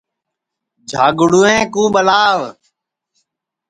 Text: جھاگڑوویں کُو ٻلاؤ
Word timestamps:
جھاگڑوویں 0.89 1.63
کُو 1.73 1.83
ٻلاؤ 1.93 2.41